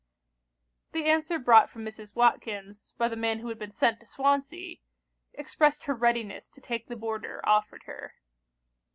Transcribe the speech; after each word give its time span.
The 0.93 1.05
answer 1.05 1.37
brought 1.37 1.69
from 1.69 1.85
Mrs. 1.85 2.15
Watkins, 2.15 2.93
by 2.97 3.07
the 3.07 3.15
man 3.15 3.37
who 3.37 3.49
had 3.49 3.59
been 3.59 3.69
sent 3.69 3.99
to 3.99 4.07
Swansea, 4.07 4.77
expressed 5.33 5.83
her 5.83 5.93
readiness 5.93 6.47
to 6.47 6.59
take 6.59 6.87
the 6.87 6.95
boarder 6.95 7.39
offered 7.47 7.83
her. 7.83 8.15